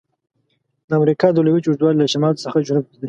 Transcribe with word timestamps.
د 0.87 0.89
امریکا 0.99 1.27
د 1.31 1.37
لویې 1.45 1.55
وچې 1.55 1.67
اوږدوالی 1.69 1.99
له 2.01 2.07
شمال 2.13 2.33
څخه 2.43 2.65
جنوب 2.67 2.85
ته 2.87 2.91
دی. 2.93 2.99